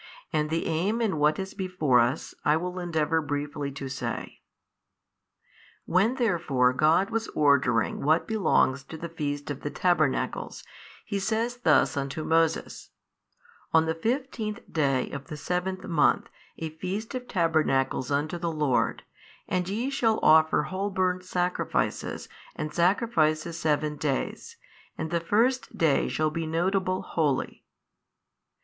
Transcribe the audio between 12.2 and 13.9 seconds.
Moses, On